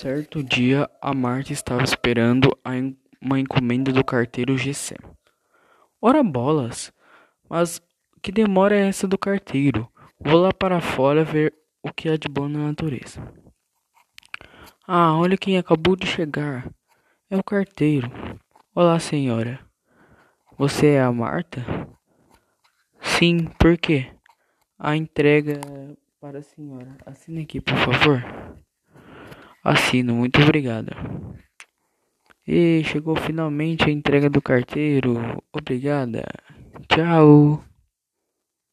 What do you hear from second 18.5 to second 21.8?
Olá, senhora. Você é a Marta?